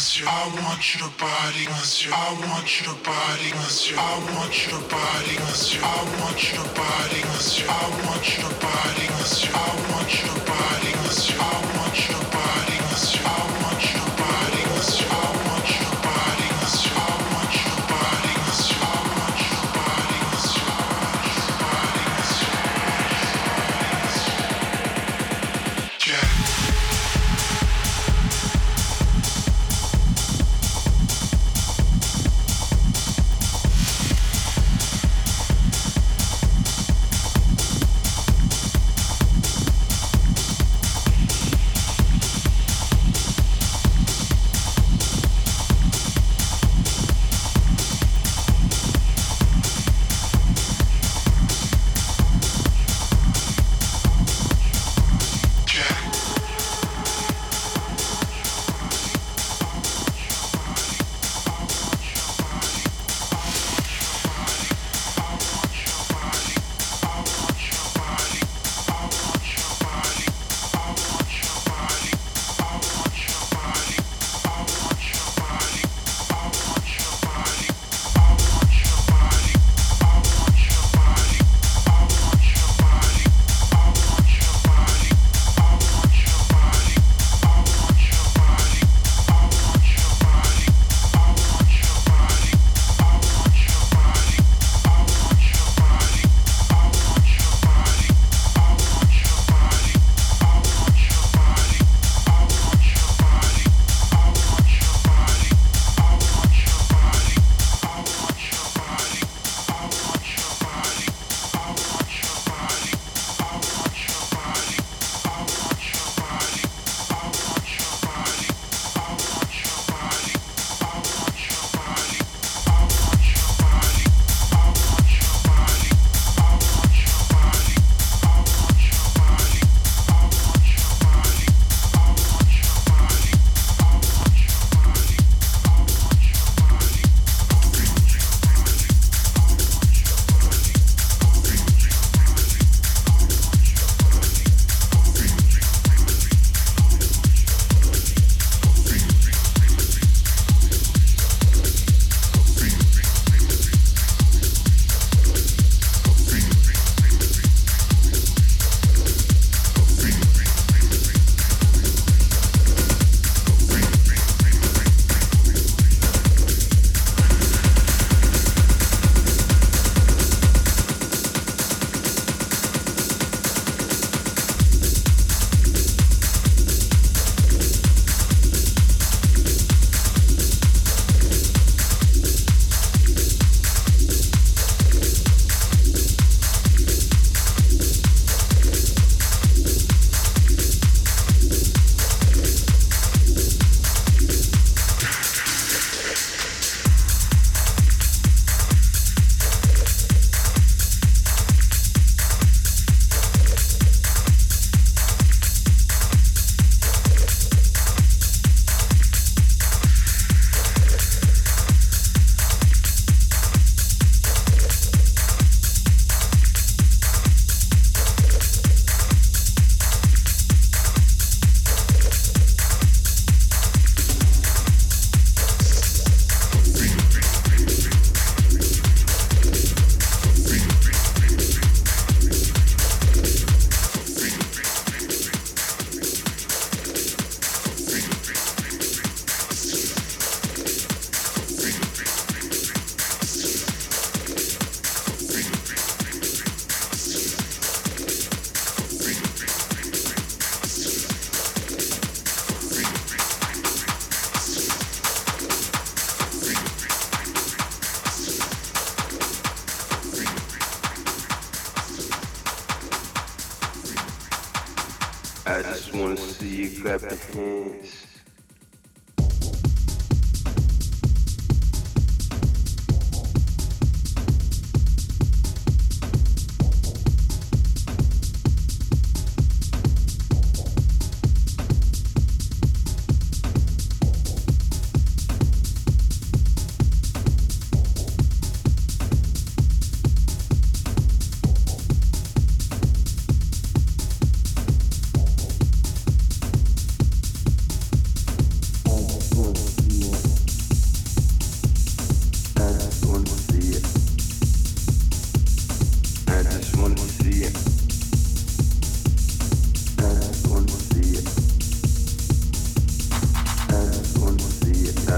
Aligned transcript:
once 0.00 0.18
you 0.18 0.26
I 0.26 0.48
want 0.64 0.94
you 0.94 1.00
to 1.04 1.12
body 1.20 1.66
once 1.68 2.06
you 2.06 2.10
I 2.10 2.32
want 2.48 2.80
you 2.80 2.86
to 2.88 2.96
body 3.04 3.52
once 3.52 3.90
you 3.90 3.98
I 3.98 4.16
want 4.32 4.56
you 4.64 4.72
to 4.72 4.80
body 4.88 5.36
once 5.44 5.74
you 5.74 5.80
I 5.84 6.00
want 6.24 6.40
you 6.40 6.56
to 6.56 6.68
body 6.72 7.20
once 7.28 7.60
you 7.60 7.66
I 7.68 7.84
want 8.08 8.24
you 8.32 8.48
to 8.48 8.54
body 8.64 9.06
once 9.12 9.44
you 9.44 9.52
I 9.52 9.68
want 9.92 10.10
you 10.16 10.28
to 10.32 10.40
body 10.48 10.92
once 11.04 11.28
you 11.28 11.36
I 11.38 11.76
want 11.76 12.08
your 12.08 12.16
body. 12.16 12.19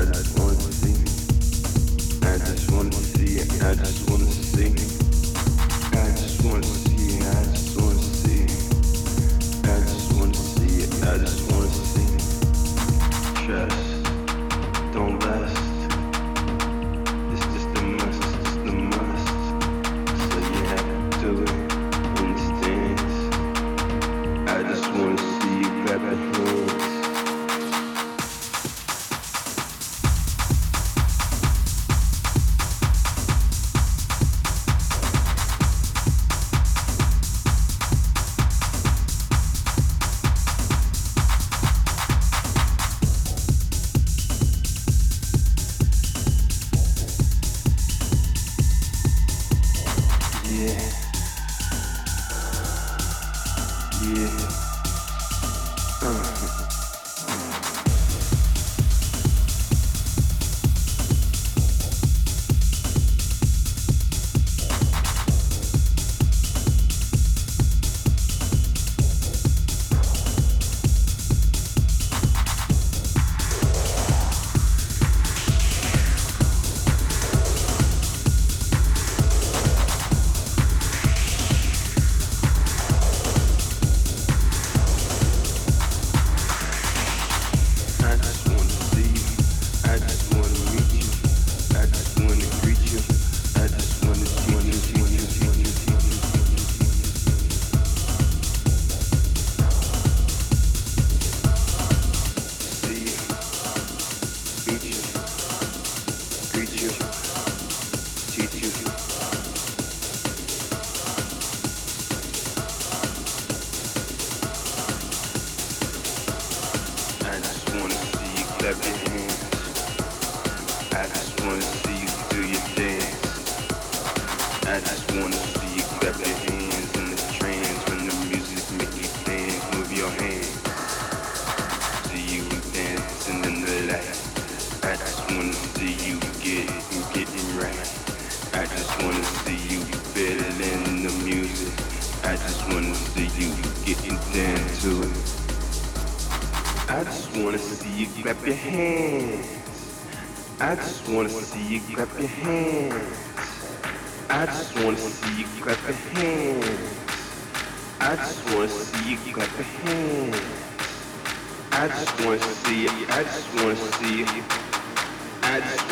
I 0.02 0.04
just 0.06 0.36
want 0.36 0.58
to 0.58 0.72
see. 0.72 2.26
I 2.26 2.36
just 2.38 2.72
want 2.72 2.92
to 2.92 2.98
see. 2.98 3.40
I 3.64 3.74
just 3.76 4.10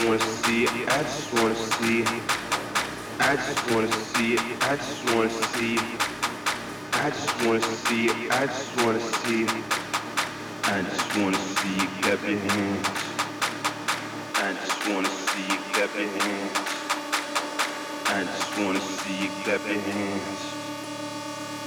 I 0.00 0.02
just 0.02 0.08
wanna 0.08 0.24
see 0.46 0.64
it. 0.64 0.70
I 0.88 1.02
just 1.02 1.32
wanna 1.34 1.54
see 1.54 2.00
it. 2.00 2.08
I 3.20 3.36
just 3.36 3.70
wanna 3.70 3.92
see 3.92 4.34
it. 4.34 4.40
I 4.64 4.76
just 7.10 7.44
wanna 7.44 7.60
see 7.60 8.06
it. 8.06 8.32
I 8.32 8.46
just 8.46 8.76
wanna 8.78 9.00
see 9.00 9.42
it. 9.42 9.50
I 10.64 10.82
just 10.82 11.16
wanna 11.18 11.36
see 11.36 11.74
you 11.74 11.88
clap 12.00 12.22
your 12.26 12.38
hands. 12.38 12.88
I 14.36 14.52
just 14.54 14.88
wanna 14.88 15.10
see 15.10 15.42
you 15.52 15.58
clap 15.72 15.94
your 15.94 16.08
hands. 16.08 16.58
I 18.06 18.24
just 18.24 18.58
wanna 18.58 18.80
see 18.80 19.16
you 19.22 19.28
clap 19.44 19.66
your 19.68 19.80
hands. 19.80 20.40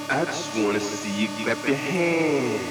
I 0.10 0.26
just 0.26 0.56
wanna 0.58 0.80
see 0.80 1.22
you 1.22 1.28
clap 1.44 1.68
your 1.68 1.78
hands. 1.78 2.62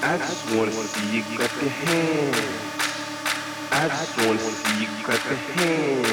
I 0.00 0.16
just 0.18 0.44
wanna 0.54 0.70
see 0.70 1.16
you 1.16 1.22
clap 1.24 1.50
your 1.60 1.70
hands. 1.70 2.83
I 3.76 3.88
just 3.88 4.16
want 4.18 4.38
to 4.38 4.44
see 4.44 4.82
you 4.82 4.88
clap 5.02 5.24
your 5.24 5.34
hands. 5.34 6.08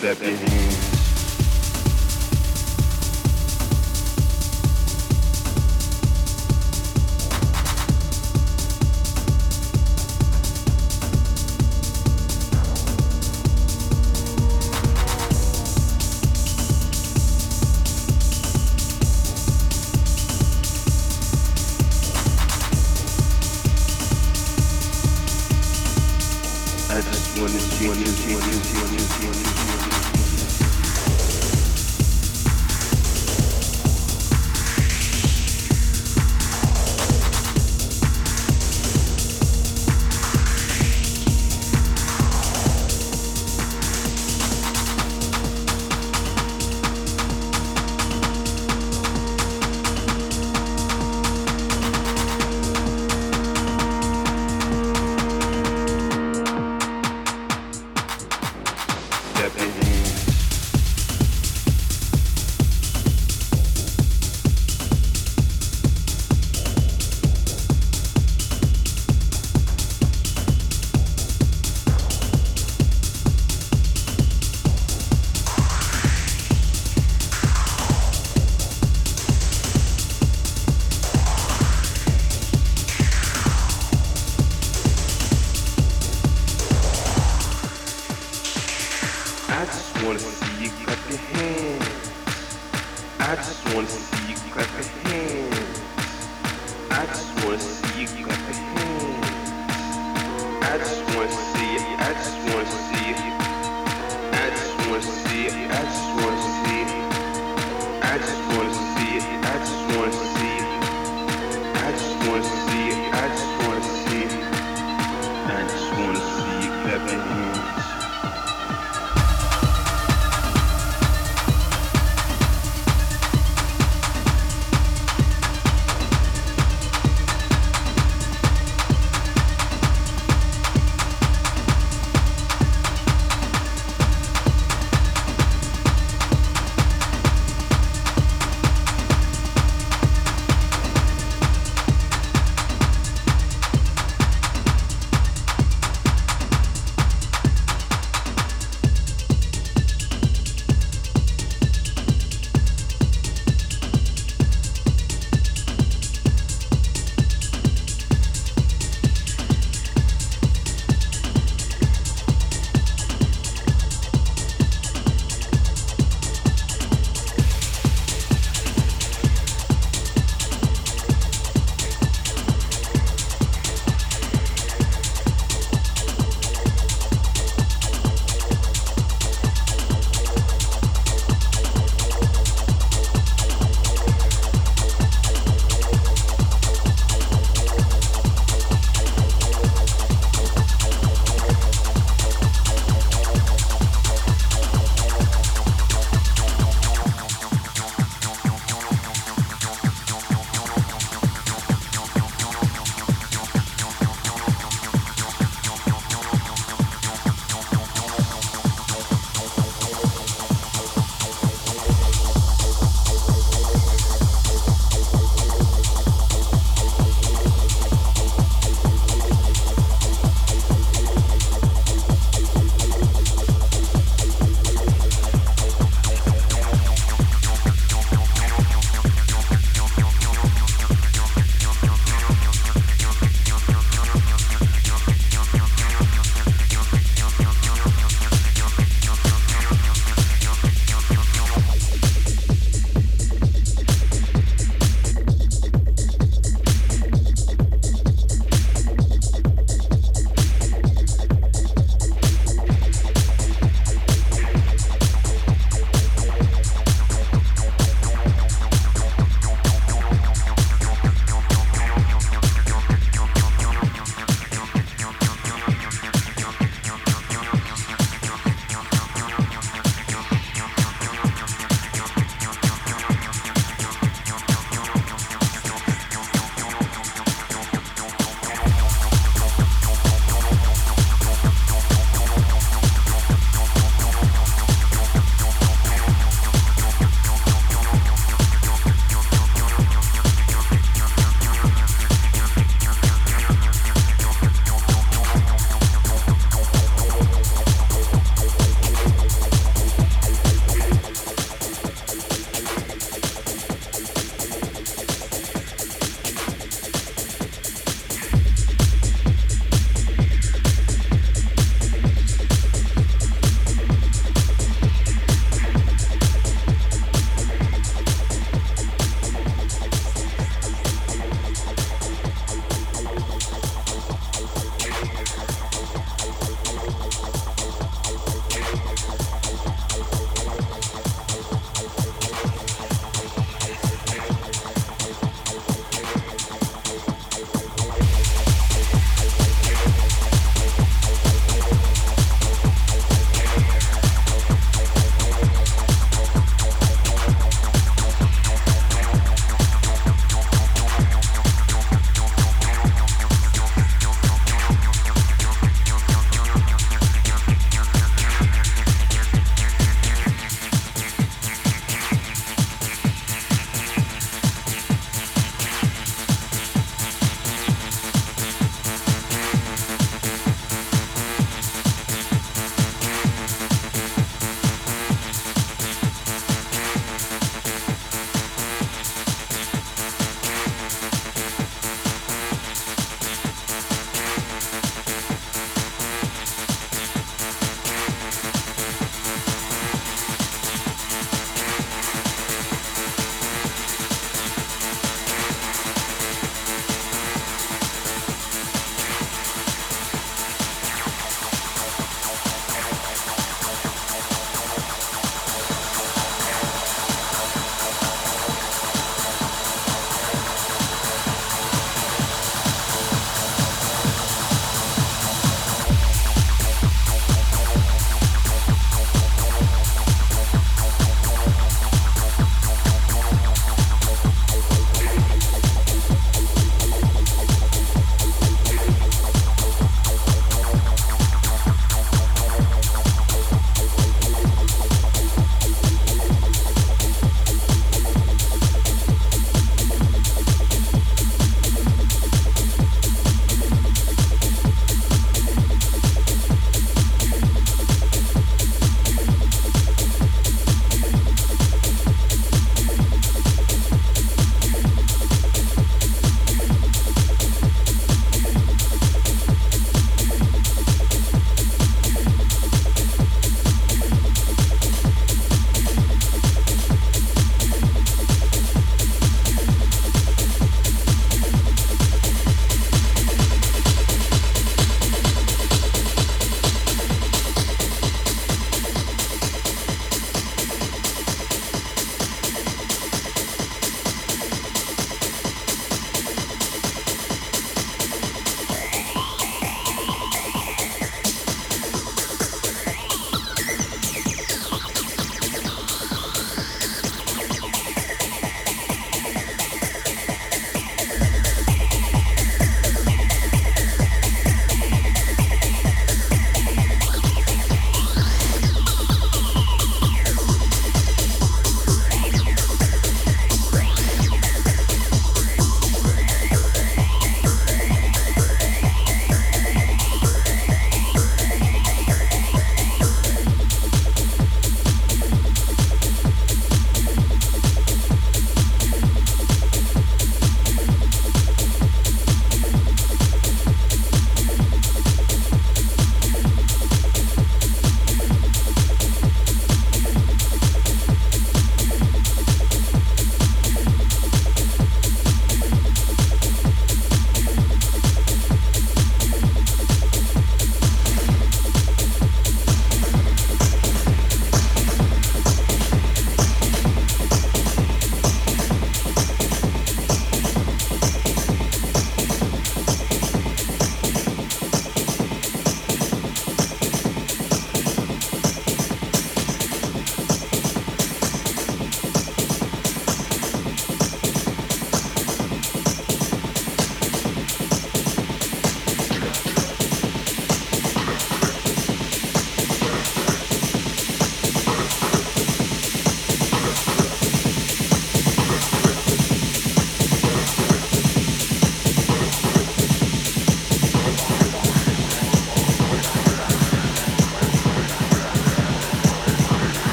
Clap 0.00 0.22
your 0.22 0.36
hands. 0.36 0.85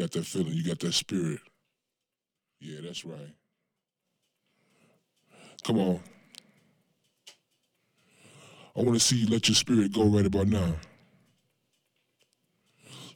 Got 0.00 0.12
that 0.12 0.24
feeling, 0.24 0.52
you 0.52 0.64
got 0.64 0.78
that 0.80 0.92
spirit. 0.92 1.40
Yeah, 2.60 2.80
that's 2.82 3.04
right. 3.04 3.34
Come 5.62 5.78
on. 5.78 6.00
I 8.76 8.82
want 8.82 8.94
to 8.94 9.00
see 9.00 9.16
you 9.16 9.26
let 9.28 9.48
your 9.48 9.54
spirit 9.54 9.92
go 9.92 10.04
right 10.04 10.24
about 10.24 10.46
now. 10.46 10.74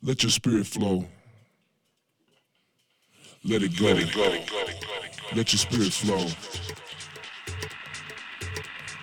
Let 0.02 0.23
your 0.23 0.31
spirit 0.31 0.66
flow. 0.66 1.06
Let 3.44 3.62
it 3.62 3.78
go. 3.78 3.86
Let 3.86 3.98
it 3.98 4.15
go. 4.15 4.39
Let 5.35 5.52
your 5.52 5.59
spirit 5.59 5.93
flow. 5.93 6.27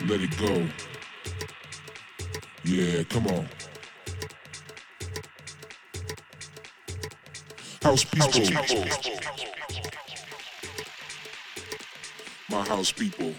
Let 0.07 0.21
it 0.21 0.37
go. 0.37 0.67
Yeah, 2.63 3.03
come 3.03 3.27
on. 3.27 3.47
House 7.81 8.03
people. 8.03 8.31
My 12.49 12.61
house 12.67 12.91
people. 12.91 13.33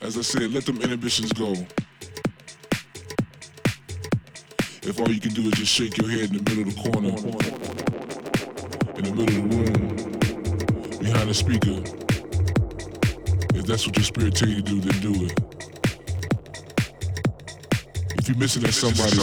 As 0.00 0.16
I 0.16 0.22
said, 0.22 0.52
let 0.52 0.66
them 0.66 0.80
inhibitions 0.80 1.32
go. 1.32 1.54
If 4.84 5.00
all 5.00 5.08
you 5.08 5.20
can 5.20 5.34
do 5.34 5.42
is 5.42 5.52
just 5.52 5.72
shake 5.72 5.98
your 5.98 6.08
head 6.08 6.30
in 6.30 6.44
the 6.44 6.50
middle 6.50 6.62
of 6.62 6.74
the 6.74 6.82
corner, 6.90 7.08
in 8.96 9.04
the 9.04 9.12
middle 9.12 9.22
of 9.22 9.50
the 9.50 9.56
room, 9.56 10.98
behind 11.00 11.28
the 11.28 11.34
speaker, 11.34 11.82
if 13.58 13.66
that's 13.66 13.86
what 13.86 13.96
your 13.96 14.04
spirit 14.04 14.36
tell 14.36 14.48
you 14.48 14.56
to 14.56 14.62
do, 14.62 14.80
then 14.80 15.00
do 15.00 15.24
it. 15.24 15.61
If 18.22 18.28
you're 18.28 18.38
missing 18.38 18.62
at 18.62 18.72
somebody 18.72 19.18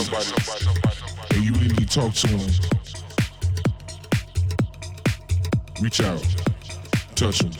and 1.30 1.42
you 1.42 1.52
need 1.52 1.74
to 1.74 1.86
talk 1.86 2.12
to 2.12 2.26
them, 2.26 2.50
reach 5.80 6.02
out, 6.02 6.22
touch 7.14 7.38
them. 7.38 7.50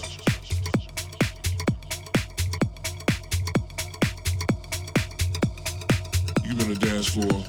You 6.45 6.55
been 6.57 6.69
the 6.69 6.79
dance 6.79 7.09
floor. 7.09 7.43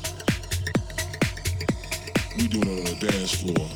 We 2.38 2.48
doing 2.48 2.70
it 2.70 2.80
on 2.80 2.98
the 2.98 3.12
dance 3.12 3.34
floor. 3.34 3.68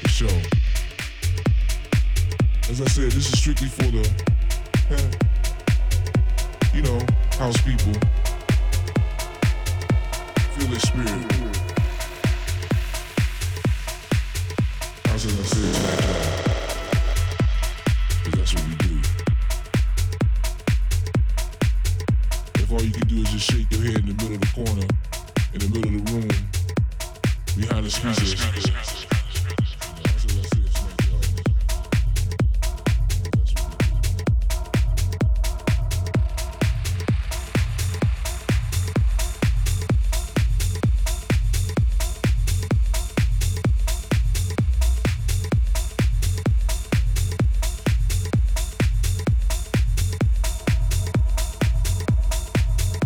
For 0.00 0.08
sure. 0.08 0.42
As 2.70 2.80
I 2.80 2.86
said, 2.86 3.12
this 3.12 3.30
is 3.30 3.38
strictly 3.38 3.68
for 3.68 3.82
the, 3.82 4.31